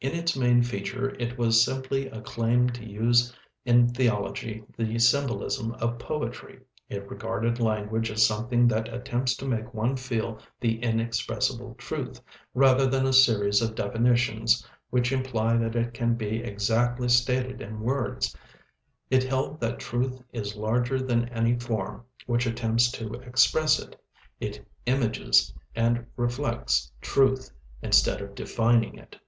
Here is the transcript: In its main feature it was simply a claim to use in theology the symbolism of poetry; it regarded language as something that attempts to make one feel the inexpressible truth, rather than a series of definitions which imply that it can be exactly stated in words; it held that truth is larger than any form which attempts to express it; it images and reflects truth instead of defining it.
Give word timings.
In 0.00 0.10
its 0.10 0.34
main 0.34 0.64
feature 0.64 1.10
it 1.20 1.38
was 1.38 1.64
simply 1.64 2.08
a 2.08 2.20
claim 2.20 2.68
to 2.70 2.84
use 2.84 3.32
in 3.64 3.88
theology 3.88 4.64
the 4.76 4.98
symbolism 4.98 5.70
of 5.74 6.00
poetry; 6.00 6.62
it 6.88 7.08
regarded 7.08 7.60
language 7.60 8.10
as 8.10 8.26
something 8.26 8.66
that 8.66 8.92
attempts 8.92 9.36
to 9.36 9.46
make 9.46 9.72
one 9.72 9.96
feel 9.96 10.40
the 10.58 10.80
inexpressible 10.80 11.76
truth, 11.78 12.20
rather 12.54 12.88
than 12.88 13.06
a 13.06 13.12
series 13.12 13.62
of 13.62 13.76
definitions 13.76 14.66
which 14.90 15.12
imply 15.12 15.56
that 15.56 15.76
it 15.76 15.94
can 15.94 16.14
be 16.16 16.38
exactly 16.42 17.08
stated 17.08 17.60
in 17.62 17.78
words; 17.78 18.36
it 19.10 19.22
held 19.22 19.60
that 19.60 19.78
truth 19.78 20.20
is 20.32 20.56
larger 20.56 21.00
than 21.00 21.28
any 21.28 21.56
form 21.56 22.02
which 22.26 22.46
attempts 22.46 22.90
to 22.90 23.12
express 23.14 23.78
it; 23.78 23.94
it 24.40 24.66
images 24.86 25.54
and 25.76 26.04
reflects 26.16 26.90
truth 27.00 27.52
instead 27.80 28.20
of 28.20 28.34
defining 28.34 28.98
it. 28.98 29.20